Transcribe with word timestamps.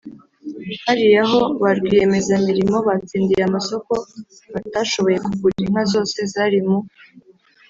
Hari 0.85 1.05
aho 1.23 1.39
ba 1.61 1.69
rwiyemezamirimo 1.77 2.77
batsindiye 2.87 3.43
amasoko 3.49 3.93
batashoboye 4.53 5.17
kugura 5.25 5.57
inka 5.65 5.83
zose 5.93 6.17
zari 6.33 6.59
mu 6.67 6.79